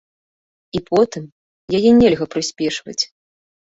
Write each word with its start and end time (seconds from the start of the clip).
І 0.79 0.81
потым, 0.89 1.23
яе 1.79 1.89
нельга 2.01 2.25
прыспешваць. 2.37 3.01